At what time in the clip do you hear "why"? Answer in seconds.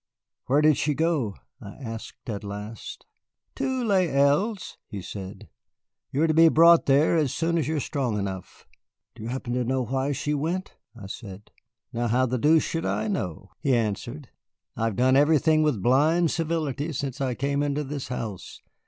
9.83-10.11